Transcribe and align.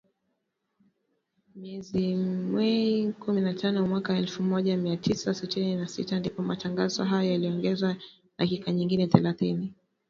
Mwezi 1.55 2.15
Mei 2.53 3.13
kumi 3.19 3.41
na 3.41 3.53
tano, 3.53 3.87
mwaka 3.87 4.17
elfu 4.17 4.43
moja 4.43 4.77
mia 4.77 4.97
tisa 4.97 5.33
sitini 5.33 5.75
na 5.75 5.87
sita, 5.87 6.19
ndipo 6.19 6.41
matangazo 6.43 7.03
hayo 7.03 7.31
yaliongezewa 7.31 7.95
dakika 8.37 8.71
nyingine 8.71 9.07
thelathini 9.07 9.73